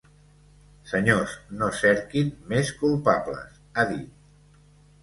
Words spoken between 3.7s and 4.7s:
ha dit.